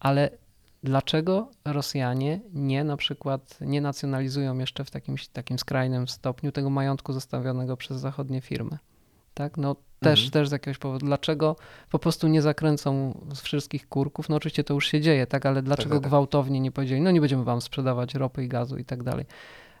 [0.00, 0.30] ale
[0.82, 7.12] dlaczego Rosjanie nie na przykład nie nacjonalizują jeszcze w takim, takim skrajnym stopniu tego majątku
[7.12, 8.78] zostawionego przez zachodnie firmy?
[9.34, 10.30] Tak, no też, Mhm.
[10.30, 11.06] też z jakiegoś powodu.
[11.06, 11.56] Dlaczego
[11.90, 14.28] po prostu nie zakręcą z wszystkich kurków?
[14.28, 16.08] No oczywiście to już się dzieje, tak, ale dlaczego tak, tak.
[16.08, 19.24] gwałtownie nie powiedzieli, no nie będziemy wam sprzedawać ropy i gazu i tak dalej.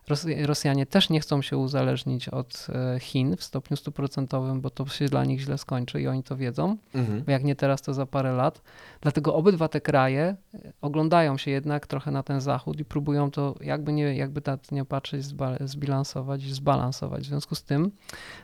[0.08, 4.86] Ros- Rosjanie też nie chcą się uzależnić od e, Chin w stopniu stuprocentowym, bo to
[4.86, 6.76] się dla nich źle skończy i oni to wiedzą.
[6.94, 7.24] Mhm.
[7.26, 8.62] Jak nie teraz, to za parę lat.
[9.00, 13.54] Dlatego obydwa te kraje e, oglądają się jednak trochę na ten zachód i próbują to,
[13.60, 15.24] jakby nie, jakby tak nie patrzeć,
[15.60, 17.22] zbilansować, zbalansować.
[17.22, 17.90] W związku z tym,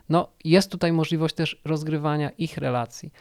[0.09, 3.13] no, jest tutaj możliwość też rozgrywania ich relacji.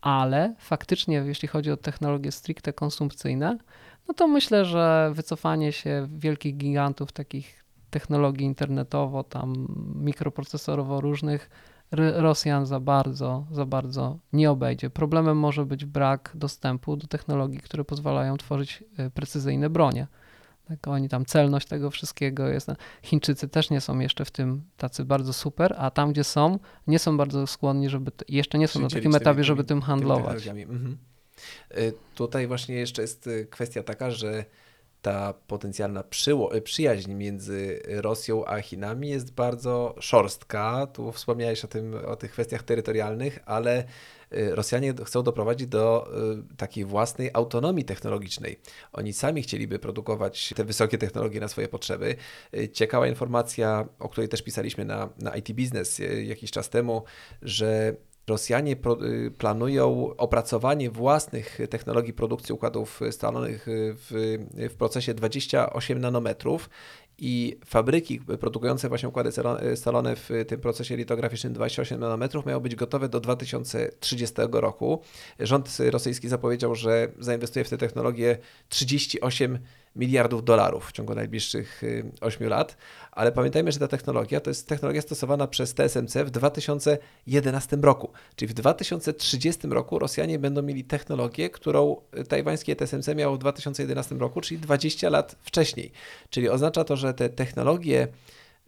[0.00, 3.58] Ale faktycznie, jeśli chodzi o technologie stricte konsumpcyjne,
[4.08, 11.50] no to myślę, że wycofanie się wielkich gigantów takich technologii internetowo, tam mikroprocesorowo różnych,
[12.16, 14.90] Rosjan za bardzo, za bardzo nie obejdzie.
[14.90, 20.06] Problemem może być brak dostępu do technologii, które pozwalają tworzyć y, precyzyjne bronie.
[20.68, 22.68] Tak, oni tam celność tego wszystkiego jest.
[23.02, 26.98] Chińczycy też nie są jeszcze w tym tacy bardzo super, a tam gdzie są, nie
[26.98, 29.82] są bardzo skłonni, żeby jeszcze nie są na takim tymi- etapie, tymi- żeby tym tymi
[29.86, 30.24] handlować.
[30.44, 30.62] technologiami.
[30.62, 30.98] Mhm.
[31.78, 34.44] Y, Tutaj właśnie jeszcze jest y, kwestia taka, że
[35.02, 36.04] ta potencjalna
[36.64, 40.86] przyjaźń między Rosją a Chinami jest bardzo szorstka.
[40.86, 43.84] Tu wspomniałeś o, tym, o tych kwestiach terytorialnych, ale
[44.32, 46.10] y, Rosjanie chcą doprowadzić do
[46.52, 48.60] y, takiej własnej autonomii technologicznej.
[48.92, 52.16] Oni sami chcieliby produkować te wysokie technologie na swoje potrzeby.
[52.54, 57.04] Y, Ciekawa informacja, o której też pisaliśmy na, na IT Business jakiś czas temu,
[57.42, 57.96] że
[58.28, 64.38] Rosjanie y, planują opracowanie własnych technologii produkcji układów scalonych y, w,
[64.70, 66.70] w procesie 28 nanometrów
[67.18, 72.74] i fabryki produkujące właśnie układy scalo- scalone w tym procesie litograficznym 28 nanometrów mają być
[72.74, 75.02] gotowe do 2030 roku.
[75.40, 78.38] Rząd rosyjski zapowiedział, że zainwestuje w te technologie
[78.68, 79.58] 38
[79.98, 82.76] miliardów dolarów w ciągu najbliższych y, 8 lat,
[83.12, 88.48] ale pamiętajmy, że ta technologia to jest technologia stosowana przez TSMC w 2011 roku, czyli
[88.48, 91.96] w 2030 roku Rosjanie będą mieli technologię, którą
[92.28, 95.92] tajwańskie TSMC miało w 2011 roku, czyli 20 lat wcześniej.
[96.30, 98.08] Czyli oznacza to, że te technologie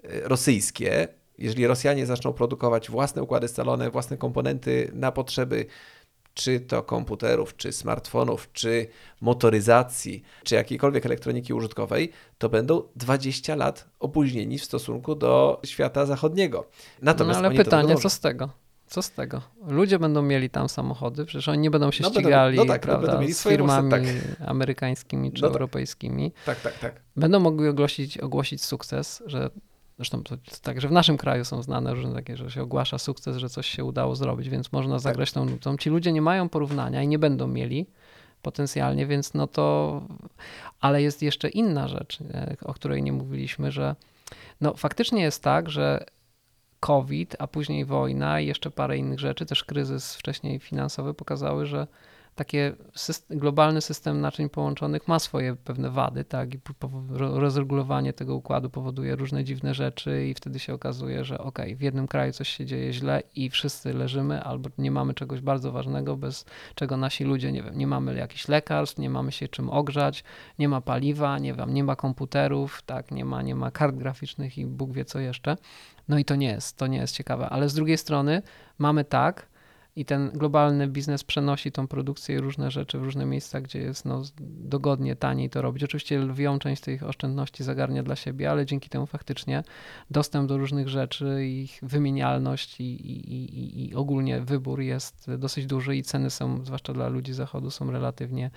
[0.04, 5.66] y, rosyjskie, jeżeli Rosjanie zaczną produkować własne układy scalone, własne komponenty na potrzeby
[6.34, 8.86] czy to komputerów, czy smartfonów, czy
[9.20, 16.58] motoryzacji, czy jakiejkolwiek elektroniki użytkowej, to będą 20 lat opóźnieni w stosunku do świata zachodniego.
[16.58, 16.64] No
[17.02, 18.48] Natomiast ale oni to pytanie, co z tego?
[18.86, 19.42] Co z tego?
[19.68, 22.82] Ludzie będą mieli tam samochody, przecież oni nie będą się No będą- ścigali no tak,
[22.82, 25.54] no prawda, będą z firmami własne- amerykańskimi czy No tak.
[25.54, 26.32] europejskimi.
[26.46, 27.00] Tak, tak, tak.
[27.16, 29.50] Będą mogli ogłosić, ogłosić sukces, że
[30.00, 32.98] zresztą to jest tak, że w naszym kraju są znane różne takie, że się ogłasza
[32.98, 35.00] sukces, że coś się udało zrobić, więc można Tak.
[35.00, 35.76] zagrać tą nutą.
[35.76, 37.86] Ci ludzie nie mają porównania i nie będą mieli
[38.42, 40.02] potencjalnie, więc no to...
[40.80, 42.18] Ale jest jeszcze inna rzecz,
[42.64, 43.94] o której nie mówiliśmy, że
[44.60, 46.04] no faktycznie jest tak, że
[46.80, 51.86] COVID, a później wojna i jeszcze parę innych rzeczy, też kryzys wcześniej finansowy pokazały, że
[52.40, 56.58] takie syst- globalny system naczyń połączonych ma swoje pewne wady, tak, i
[57.18, 62.08] rozregulowanie tego układu powoduje różne dziwne rzeczy i wtedy się okazuje, że okej, w jednym
[62.08, 66.44] kraju coś się dzieje źle i wszyscy leżymy albo nie mamy czegoś bardzo ważnego, bez
[66.74, 70.24] czego nasi ludzie, nie wiem, nie mamy jakichś lekarstw, nie mamy się czym ogrzać,
[70.58, 74.58] nie ma paliwa, nie wiem, nie ma komputerów, tak, nie ma, nie ma kart graficznych
[74.58, 75.56] i Bóg wie co jeszcze.
[76.08, 78.42] No i to nie jest, to nie jest ciekawe, ale z drugiej strony
[78.78, 79.50] mamy tak,
[79.96, 84.04] i ten globalny biznes przenosi tą produkcję i różne rzeczy w różne miejsca, gdzie jest
[84.04, 85.84] no, dogodnie, taniej to robić.
[85.84, 89.62] Oczywiście lwią część tych oszczędności zagarnia dla siebie, ale dzięki temu faktycznie
[90.10, 95.96] dostęp do różnych rzeczy, ich wymienialność i, i, i, i ogólnie wybór jest dosyć duży
[95.96, 98.50] i ceny są, zwłaszcza dla ludzi zachodu, są relatywnie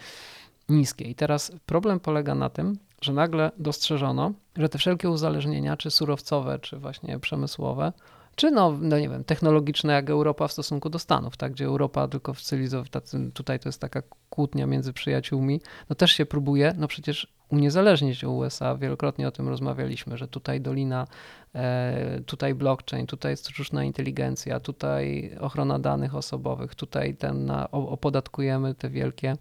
[0.69, 1.05] niskie.
[1.05, 6.59] I teraz problem polega na tym, że nagle dostrzeżono, że te wszelkie uzależnienia, czy surowcowe,
[6.59, 7.93] czy właśnie przemysłowe,
[8.35, 12.07] czy no, no nie wiem, technologiczne jak Europa w stosunku do Stanów, tak, gdzie Europa
[12.07, 16.87] tylko w cywilizowanym, tutaj to jest taka kłótnia między przyjaciółmi, no też się próbuje, no
[16.87, 21.07] przecież uniezależnić USA, wielokrotnie o tym rozmawialiśmy, że tutaj dolina,
[21.55, 29.35] e, tutaj blockchain, tutaj sztuczna inteligencja, tutaj ochrona danych osobowych, tutaj ten opodatkujemy te wielkie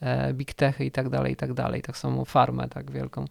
[0.00, 3.24] e, big techy i tak dalej, i tak dalej, tak samo farmę tak wielką,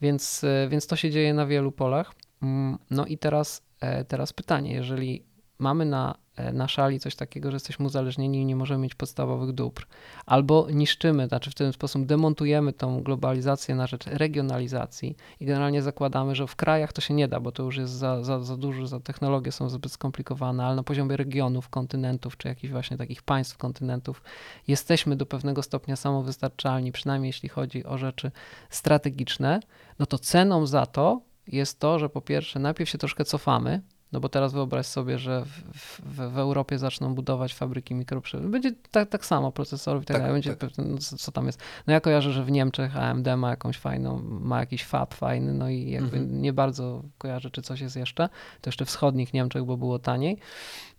[0.00, 2.12] więc, e, więc to się dzieje na wielu polach.
[2.42, 3.62] Mm, no i teraz,
[4.08, 5.24] teraz pytanie, jeżeli
[5.58, 9.52] mamy na, e, na szali coś takiego, że jesteśmy uzależnieni i nie możemy mieć podstawowych
[9.52, 9.86] dóbr,
[10.26, 16.34] albo niszczymy, znaczy w ten sposób demontujemy tą globalizację na rzecz regionalizacji i generalnie zakładamy,
[16.34, 18.86] że w krajach to się nie da, bo to już jest za, za, za dużo,
[18.86, 23.56] za technologie są zbyt skomplikowane, ale na poziomie regionów, kontynentów, czy jakichś właśnie takich państw,
[23.56, 24.22] kontynentów,
[24.68, 28.30] jesteśmy do pewnego stopnia samowystarczalni, przynajmniej jeśli chodzi o rzeczy
[28.70, 29.60] strategiczne,
[29.98, 33.82] no to ceną za to jest to, że po pierwsze najpierw się troszkę cofamy,
[34.12, 38.52] no bo teraz wyobraź sobie, że w, w, w Europie zaczną budować fabryki mikroprzewodów.
[38.52, 40.34] Będzie tak, tak samo procesorów i tak, tak dalej.
[40.34, 40.70] Będzie tak.
[40.78, 41.62] no, co, co, tam jest.
[41.86, 45.68] No ja kojarzę, że w Niemczech AMD ma jakąś fajną, ma jakiś fab fajny, no
[45.68, 46.42] i jakby mhm.
[46.42, 48.28] nie bardzo kojarzę, czy coś jest jeszcze.
[48.60, 50.38] To jeszcze wschodnich Niemczech, bo było taniej.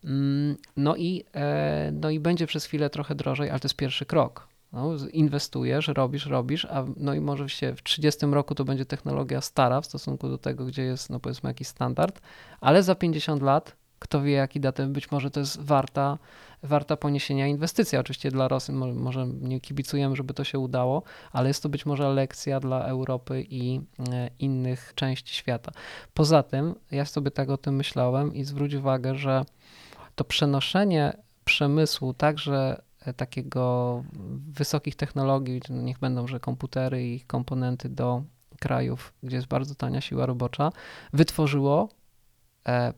[0.04, 4.06] Mm, no i, e, no i będzie przez chwilę trochę drożej, ale to jest pierwszy
[4.06, 4.48] krok.
[4.74, 9.42] No, inwestujesz, robisz, robisz, a no i może się w 30 roku to będzie technologia
[9.42, 12.22] stara w stosunku do tego, gdzie jest, no powiedzmy, jakiś standard,
[12.62, 16.18] ale za 50 lat, kto wie jaki datę, być może to jest warta,
[16.64, 18.00] warta poniesienia inwestycja.
[18.00, 22.10] Oczywiście dla Rosji może nie kibicujemy, żeby to się udało, ale jest to być może
[22.10, 25.72] lekcja dla Europy i e, innych części świata.
[26.14, 29.46] Poza tym, ja sobie tak o tym myślałem i zwróć uwagę, że
[30.16, 32.82] to przenoszenie przemysłu także
[33.14, 34.04] takiego
[34.48, 38.24] wysokich technologii, niech będą, że komputery i ich komponenty do
[38.60, 40.72] krajów, gdzie jest bardzo tania siła robocza,
[41.14, 41.90] wytworzyło
[42.68, 42.94] e,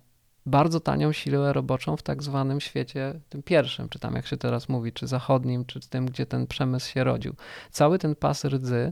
[0.45, 4.69] bardzo tanią siłę roboczą w tak zwanym świecie tym pierwszym, czy tam jak się teraz
[4.69, 7.35] mówi, czy zachodnim, czy tym, gdzie ten przemysł się rodził.
[7.71, 8.91] Cały ten pas rdzy,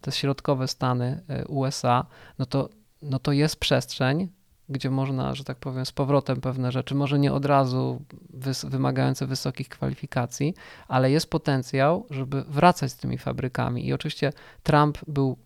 [0.00, 2.06] te środkowe Stany e, USA,
[2.38, 2.68] no to,
[3.02, 4.28] no to jest przestrzeń,
[4.68, 9.26] gdzie można, że tak powiem, z powrotem pewne rzeczy, może nie od razu wys wymagające
[9.26, 10.54] wysokich kwalifikacji,
[10.88, 13.86] ale jest potencjał, żeby wracać z tymi fabrykami.
[13.86, 15.36] I oczywiście Trump był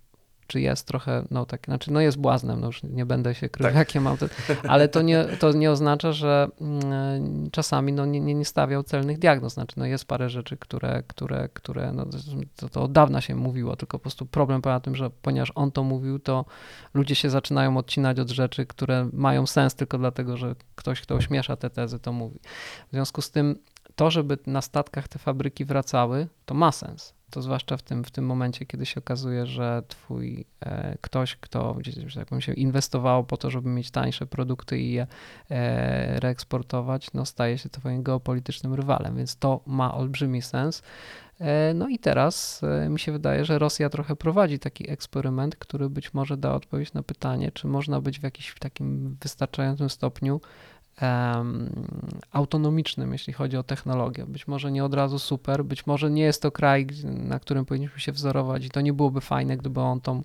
[0.51, 3.67] czy jest trochę, no tak, znaczy no jest błaznem, no już nie będę się krył,
[3.67, 3.75] tak.
[3.75, 4.29] jakie mam, te,
[4.69, 9.53] ale to nie, to nie oznacza, że mm, czasami no nie, nie stawiał celnych diagnoz,
[9.53, 12.07] znaczy no jest parę rzeczy, które, które, które no
[12.57, 15.73] to, to od dawna się mówiło, tylko po prostu problem polega tym, że ponieważ on
[15.73, 16.45] to mówił, to
[16.95, 21.57] ludzie się zaczynają odcinać od rzeczy, które mają sens tylko dlatego, że ktoś, kto ośmiesza
[21.57, 22.39] te tezy, to mówi.
[22.89, 23.59] W związku z tym
[23.95, 28.11] to, żeby na statkach te fabryki wracały, to ma sens to zwłaszcza w tym, w
[28.11, 33.37] tym momencie, kiedy się okazuje, że twój e, ktoś, kto gdzieś tak się inwestował po
[33.37, 35.07] to, żeby mieć tańsze produkty i je
[35.51, 40.83] e, reeksportować, no staje się twoim geopolitycznym rywalem, więc to ma olbrzymi sens.
[41.41, 45.91] E, no i teraz e, mi się wydaje, że Rosja trochę prowadzi taki eksperyment, który
[45.91, 50.41] być może da odpowiedź na pytanie, czy można być w jakimś takim wystarczającym stopniu
[52.33, 54.27] autonomicznym, jeśli chodzi o technologię.
[54.27, 58.01] Być może nie od razu super, być może nie jest to kraj, na którym powinniśmy
[58.01, 60.23] się wzorować i to nie byłoby fajne, gdyby on tą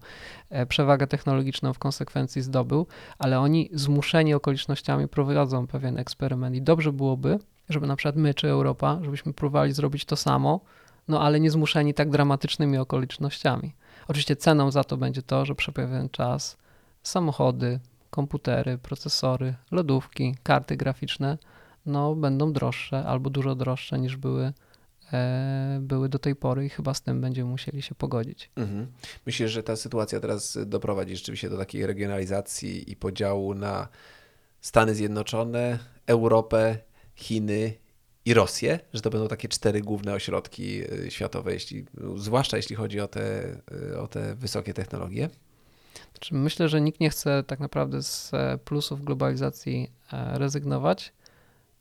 [0.49, 2.87] e, przewagę technologiczną w konsekwencji zdobył,
[3.19, 8.49] ale oni zmuszeni okolicznościami prowadzą pewien eksperyment i dobrze byłoby, żeby na przykład my czy
[8.49, 10.59] Europa, żebyśmy próbowali zrobić to samo,
[11.07, 13.73] no ale nie zmuszeni tak dramatycznymi okolicznościami.
[14.07, 16.57] Oczywiście ceną za to będzie to, że przez pewien czas
[17.03, 17.79] samochody,
[18.15, 21.37] komputery, procesory, lodówki, karty graficzne
[21.85, 24.53] no, będą droższe albo dużo droższe niż były,
[25.13, 28.51] e, były do tej pory i chyba z tym będziemy musieli się pogodzić.
[28.55, 28.87] Mhm.
[29.25, 33.87] Myślisz, że ta sytuacja teraz doprowadzi rzeczywiście do takiej regionalizacji i podziału na
[34.61, 36.77] Stany Zjednoczone, Europę,
[37.15, 37.73] Chiny
[38.25, 42.99] i Rosję, że to będą takie cztery główne ośrodki e, światowe, jeśli, zwłaszcza jeśli chodzi
[42.99, 43.55] o te,
[43.91, 45.29] e, o te wysokie technologie?
[46.31, 51.13] Myślę, że nikt nie chce tak naprawdę z e, plusów globalizacji e, rezygnować,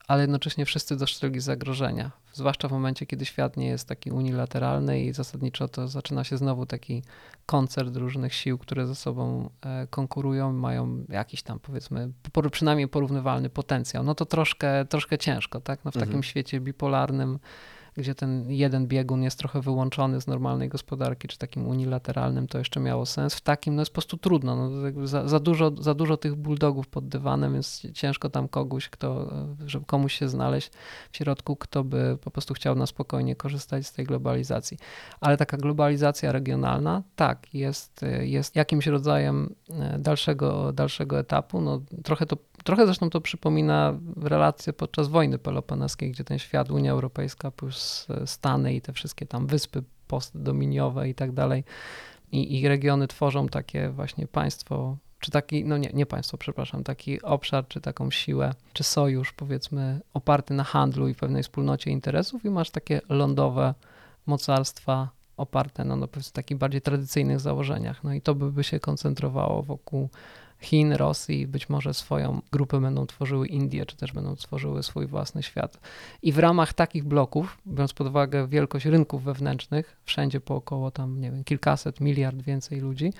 [0.08, 2.10] ale jednocześnie wszyscy dostrzegli zagrożenia.
[2.32, 6.66] Zwłaszcza w momencie, kiedy świat nie jest taki unilateralny i zasadniczo to zaczyna się znowu
[6.66, 7.02] taki
[7.46, 12.12] koncert różnych sił, które ze sobą e, konkurują, mają jakiś tam powiedzmy
[12.50, 14.04] przynajmniej porównywalny potencjał.
[14.04, 15.84] No to troszkę, troszkę ciężko, tak?
[15.84, 16.08] No w mhm.
[16.08, 17.38] takim świecie bipolarnym
[17.96, 22.80] gdzie ten jeden biegun jest trochę wyłączony z normalnej gospodarki, czy takim unilateralnym, to jeszcze
[22.80, 23.34] miało sens.
[23.34, 24.56] W takim no jest po prostu trudno.
[24.56, 29.32] No, za, za, dużo, za dużo tych bulldogów pod dywanem, więc ciężko tam kogoś, kto,
[29.66, 30.70] żeby komuś się znaleźć
[31.10, 34.78] w środku, kto by po prostu chciał na spokojnie korzystać z tej globalizacji.
[35.20, 41.60] Ale taka globalizacja regionalna, tak, jest, jest jakimś rodzajem e, dalszego, dalszego etapu.
[41.60, 46.92] No, trochę to trochę zresztą to przypomina relacje podczas wojny peloponeskiej, gdzie ten świat, Unia
[46.92, 47.76] Europejska plus
[48.26, 51.64] Stany i te wszystkie tam wyspy postdominiowe i tak dalej
[52.32, 57.68] i, regiony tworzą takie właśnie państwo czy taki, no nie, nie państwo, przepraszam, taki obszar,
[57.68, 62.70] czy taką siłę, czy sojusz, powiedzmy, oparty na handlu i pewnej wspólnocie interesów, i masz
[62.70, 63.74] takie lądowe
[64.26, 68.04] mocarstwa oparte no, na takich bardziej tradycyjnych założeniach.
[68.04, 70.08] No i to by się koncentrowało wokół
[70.64, 75.42] Chin, Rosji, być może swoją grupę będą tworzyły Indie, czy też będą tworzyły swój własny
[75.42, 75.80] świat.
[76.22, 81.20] I w ramach takich bloków, biorąc pod uwagę wielkość rynków wewnętrznych, wszędzie po około tam,
[81.20, 83.12] nie wiem, kilkaset, miliard więcej ludzi,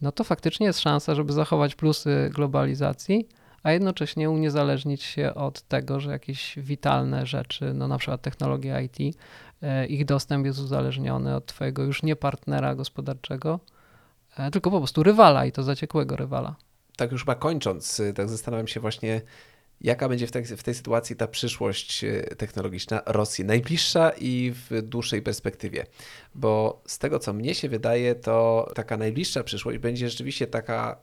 [0.00, 3.28] no to faktycznie jest szansa, żeby zachować plusy globalizacji,
[3.62, 8.98] a jednocześnie uniezależnić się od tego, że jakieś witalne rzeczy, no na przykład technologia IT,
[9.88, 13.60] ich dostęp jest uzależniony od twojego już nie partnera gospodarczego,
[14.36, 16.54] e, tylko po prostu rywala i to zaciekłego rywala.
[16.98, 19.20] Tak już chyba kończąc, y, tak zastanawiam się właśnie,
[19.80, 24.82] Jaka będzie w tej, w tej sytuacji ta przyszłość e, technologiczna Rosji, najbliższa i w
[24.82, 25.86] dłuższej perspektywie?
[26.34, 31.00] Bo z tego, co mnie się wydaje, to taka najbliższa przyszłość będzie rzeczywiście taka,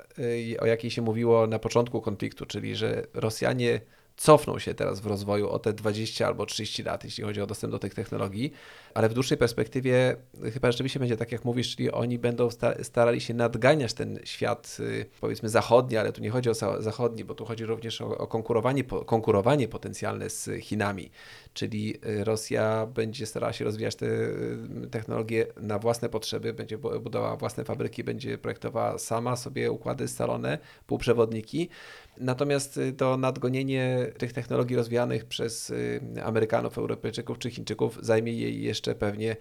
[0.56, 3.82] e, o jakiej się mówiło na początku konfliktu, czyli że Rosjanie
[4.17, 7.71] cofną się teraz w rozwoju o te 20 albo 30 lat, jeśli chodzi o dostęp
[7.71, 8.54] do tych technologii,
[8.93, 10.15] ale w dłuższej perspektywie
[10.54, 12.49] chyba rzeczywiście będzie tak, jak mówisz, czyli oni będą
[12.82, 17.36] starali się nadganiać ten świat, y, powiedzmy, zachodni, ale tu nie chodzi o zachodni, bo
[17.36, 21.12] tu chodzi również o, o konkurowanie, konkurowanie potencjalne z Chinami,
[21.54, 27.36] czyli y, Rosja będzie starała się rozwijać te y, technologie na własne potrzeby, będzie budowała
[27.36, 31.69] własne fabryki, będzie projektowała sama sobie układy scalone, półprzewodniki,
[32.17, 38.62] Natomiast y, to nadgonienie tych technologii rozwijanych przez y, Amerykanów, Europejczyków czy Chińczyków zajmie jej
[38.62, 39.36] jeszcze pewnie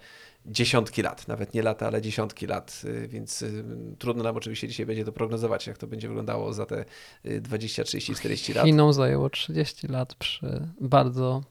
[0.45, 3.45] dziesiątki lat, nawet nie lata, ale dziesiątki lat, y, więc
[3.99, 6.85] trudno nam oczywiście dzisiaj będzie to prognozować, jak to będzie wyglądało za te
[7.41, 8.65] 20, 30, 40 lat.
[8.65, 11.43] Chinom zajęło 30 lat przy bardzo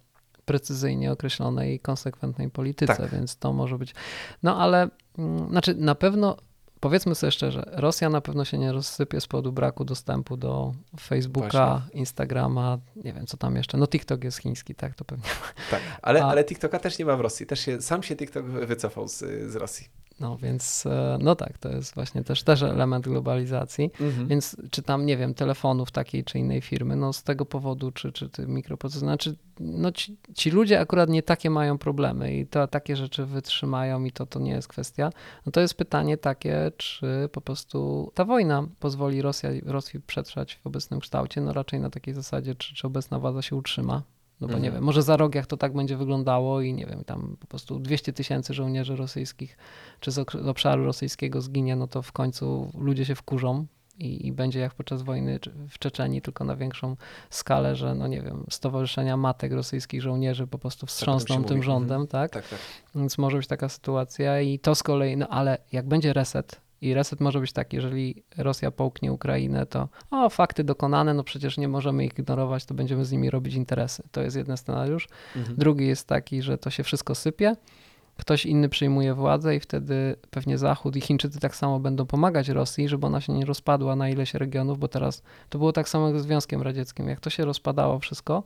[0.45, 3.11] precyzyjnie określonej i konsekwentnej polityce, tak.
[3.11, 3.95] więc to może być.
[4.43, 6.37] No ale mm, znaczy na pewno
[6.85, 11.49] powiedzmy sobie szczerze, Rosja na pewno się nie rozsypie z powodu braku dostępu do Facebooka,
[11.81, 12.01] Właśnie.
[12.01, 13.79] Instagrama, nie wiem co tam jeszcze.
[13.79, 15.25] No TikTok jest chiński, tak, to pewnie.
[15.71, 16.29] Tak, ale, A...
[16.29, 17.47] ale TikToka też nie ma w Rosji.
[17.47, 19.19] Też się, sam się TikTok wycofał z,
[19.51, 19.89] z Rosji.
[20.21, 23.91] No więc, e, no tak, to jest właśnie też, też element globalizacji.
[24.01, 24.29] Mhm.
[24.29, 28.13] Więc czy tam, nie wiem, telefonów takiej czy innej firmy, no z tego powodu, czy,
[28.13, 32.69] czy ty mikroprocesor, znaczy, no ci, ci, ludzie akurat nie takie mają problemy i to
[32.69, 35.11] takie rzeczy wytrzymają i to, to nie jest kwestia.
[35.47, 40.67] No to jest pytanie takie, czy po prostu ta wojna pozwoli Rosja, Rosji przetrwać w
[40.67, 44.03] obecnym kształcie, no raczej na takiej zasadzie, czy, czy obecna władza się utrzyma
[44.41, 44.63] no bo mhm.
[44.63, 47.47] nie wiem, może za rok jak to tak będzie wyglądało i nie wiem, tam po
[47.47, 49.57] prostu 200 tysięcy żołnierzy rosyjskich
[50.01, 53.67] czy z obszaru rosyjskiego zginie, no to w końcu ludzie się wkurzą
[53.99, 55.39] i, i będzie jak podczas wojny
[55.71, 56.97] w Czeczeni, tylko na większą
[57.31, 61.57] skalę, że no nie wiem, stowarzyszenia matek rosyjskich żołnierzy po prostu tak, wstrząsną tak, tym
[61.57, 61.67] mówi.
[61.67, 62.09] rządem, mhm.
[62.09, 62.31] tak?
[62.31, 62.59] Tak, tak?
[62.95, 66.95] Więc może być taka sytuacja i to z kolei, no ale jak będzie reset, i
[66.95, 71.69] reset może być taki, jeżeli Rosja połknie Ukrainę, to o, fakty dokonane, no przecież nie
[71.69, 74.03] możemy ich ignorować, to będziemy z nimi robić interesy.
[74.13, 75.09] To jest jeden scenariusz.
[75.37, 75.57] Mhm.
[75.57, 77.57] Drugi jest taki, że to się wszystko sypie,
[78.17, 82.89] ktoś inny przyjmuje władzę i wtedy pewnie Zachód i Chińczycy tak samo będą pomagać Rosji,
[82.89, 86.21] żeby ona się nie rozpadła na ileś regionów, bo teraz to było tak samo jak
[86.21, 87.09] z Związkiem Radzieckim.
[87.09, 88.45] Jak to się rozpadało wszystko,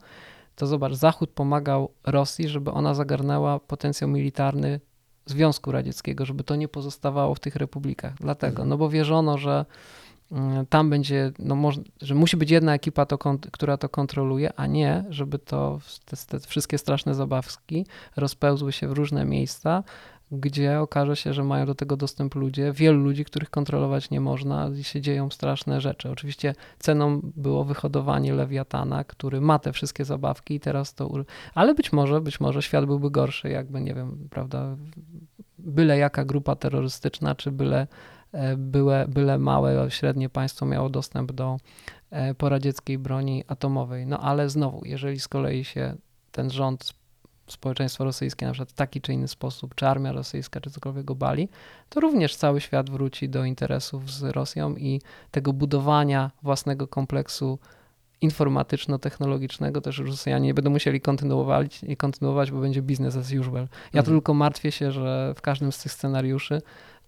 [0.57, 4.81] to zobacz, Zachód pomagał Rosji, żeby ona zagarnęła potencjał militarny
[5.31, 8.15] Związku Radzieckiego, żeby to nie pozostawało w tych republikach.
[8.21, 8.69] Dlatego, mhm.
[8.69, 9.65] no bo wierzono, że
[10.33, 13.19] mm, tam będzie, no może, że musi być jedna ekipa, to,
[13.53, 17.87] która to kontroluje, a nie, żeby to te, te wszystkie straszne zabawki
[18.17, 19.83] rozpełzły się w różne miejsca,
[20.33, 24.71] gdzie okaże się, że mają do tego dostęp ludzie, wielu ludzi, których kontrolować nie można
[24.79, 26.11] i się dzieją straszne rzeczy.
[26.11, 31.11] Oczywiście ceną było wyhodowanie Lewiatana, który ma te wszystkie zabawki i teraz to...
[31.55, 34.77] Ale być może, być może świat byłby gorszy, jakby, nie wiem, prawda,
[35.59, 37.87] byle jaka grupa terrorystyczna, czy byle,
[38.33, 41.57] e, byle, byle małe, średnie państwo miało dostęp do
[42.11, 44.07] e, poradzieckiej broni atomowej.
[44.07, 45.95] No ale znowu, jeżeli z kolei się
[46.33, 46.98] ten rząd
[47.53, 51.49] społeczeństwo rosyjskie na przykład w taki czy inny sposób, czy armia rosyjska, czy cokolwiek obali,
[51.89, 57.59] to również cały świat wróci do interesów z Rosją i tego budowania własnego kompleksu
[58.21, 63.69] informatyczno-technologicznego też Rosjanie nie będą musieli kontynuować, i kontynuować, bo będzie business as usual.
[63.93, 64.05] Ja mhm.
[64.05, 66.63] tylko martwię się, że w każdym z tych scenariuszy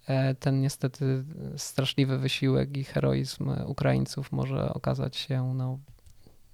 [0.07, 1.25] e, ten niestety
[1.57, 5.79] straszliwy wysiłek i heroizm Ukraińców może okazać się no,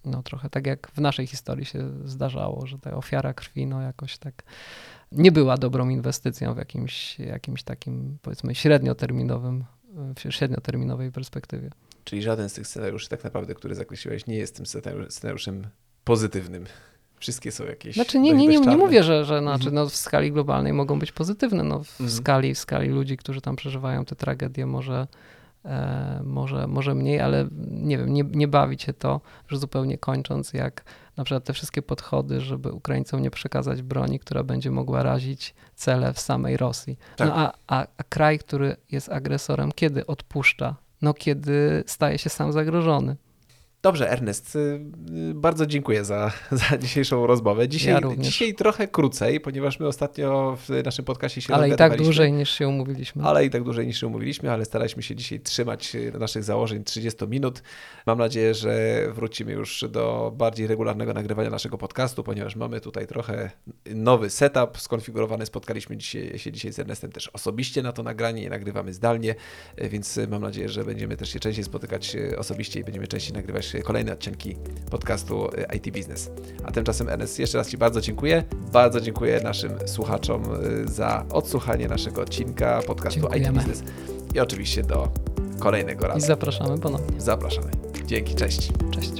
[0.07, 4.19] no trochę tak jak w naszej historii się zdarzało, że ta ofiara krwi no jakoś
[4.19, 4.43] tak
[5.13, 9.65] nie była dobrą inwestycją w jakimś, jakimś takim powiedzmy średnioterminowym,
[10.17, 11.71] w średnioterminowej perspektywie.
[12.05, 15.67] Czyli żaden z tych scenariuszy tak naprawdę, który zakreśliłeś, nie jest tym scenariusz- scenariuszem
[16.05, 16.65] pozytywnym.
[17.19, 17.95] Wszystkie są jakieś.
[17.95, 19.75] Znaczy nie, dość- nie, nie, nie mówię, że, że znaczy, Mhm.
[19.75, 21.63] no, w skali globalnej mogą być pozytywne.
[21.65, 22.11] No, w, Mhm.
[22.11, 25.07] skali, w skali ludzi, którzy tam przeżywają te tragedie, może,
[26.25, 30.85] może, może mniej, ale nie wiem, nie, nie bawi cię to, że zupełnie kończąc, jak
[31.17, 36.13] na przykład te wszystkie podchody, żeby Ukraińcom nie przekazać broni, która będzie mogła razić cele
[36.13, 36.99] w samej Rosji.
[37.17, 37.29] Tak.
[37.29, 40.77] No a, a, a kraj, który jest agresorem, kiedy odpuszcza?
[41.03, 43.17] No kiedy staje się sam zagrożony.
[43.87, 44.59] Dobrze, Ernest, y,
[45.31, 46.33] y, bardzo dziękuję za,
[46.71, 47.69] za dzisiejszą rozmowę.
[47.69, 51.97] Dzisiaj, Ja dzisiaj trochę krócej, ponieważ my ostatnio w naszym podcastie się Ale i tak
[51.97, 53.25] dłużej niż się umówiliśmy.
[53.25, 56.85] Ale i tak dłużej niż się umówiliśmy, ale staraliśmy się dzisiaj trzymać y, naszych założeń
[56.85, 57.63] 30 minut.
[58.07, 63.51] Mam nadzieję, że wrócimy już do bardziej regularnego nagrywania naszego podcastu, ponieważ mamy tutaj trochę
[63.95, 65.47] nowy setup skonfigurowany.
[65.47, 69.35] Spotkaliśmy dzisiaj, się dzisiaj z Ernestem też osobiście na to nagranie, nie nagrywamy zdalnie,
[69.79, 74.13] więc mam nadzieję, że będziemy też się częściej spotykać osobiście i będziemy częściej nagrywać kolejne
[74.13, 74.57] odcinki
[74.91, 76.31] podcastu y, IT Business.
[76.65, 78.45] A tymczasem Ernest, jeszcze raz Ci bardzo dziękuję.
[78.73, 80.43] Bardzo dziękuję naszym słuchaczom
[80.85, 83.59] y, za odsłuchanie naszego odcinka podcastu IT Dziękujemy.
[83.59, 83.83] Business
[84.35, 85.09] i oczywiście do
[85.59, 86.27] kolejnego I razu.
[86.27, 87.21] zapraszamy ponownie.
[87.21, 87.71] Zapraszamy.
[88.07, 88.69] Dzięki, cześć.
[88.91, 89.13] Cześć.